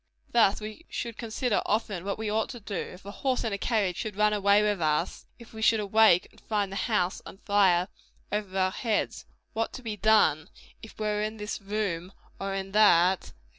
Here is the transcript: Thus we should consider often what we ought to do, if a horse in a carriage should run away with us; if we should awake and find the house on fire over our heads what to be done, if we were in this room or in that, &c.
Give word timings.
Thus 0.31 0.59
we 0.59 0.87
should 0.89 1.15
consider 1.15 1.61
often 1.63 2.03
what 2.05 2.17
we 2.17 2.27
ought 2.27 2.49
to 2.49 2.59
do, 2.59 2.73
if 2.73 3.05
a 3.05 3.11
horse 3.11 3.43
in 3.43 3.53
a 3.53 3.57
carriage 3.59 3.97
should 3.97 4.15
run 4.15 4.33
away 4.33 4.63
with 4.63 4.81
us; 4.81 5.27
if 5.37 5.53
we 5.53 5.61
should 5.61 5.79
awake 5.79 6.27
and 6.31 6.41
find 6.41 6.71
the 6.71 6.75
house 6.89 7.21
on 7.23 7.37
fire 7.37 7.87
over 8.31 8.57
our 8.57 8.71
heads 8.71 9.25
what 9.53 9.73
to 9.73 9.83
be 9.83 9.95
done, 9.95 10.49
if 10.81 10.97
we 10.99 11.05
were 11.05 11.21
in 11.21 11.37
this 11.37 11.61
room 11.61 12.13
or 12.39 12.55
in 12.55 12.71
that, 12.71 13.25
&c. 13.27 13.31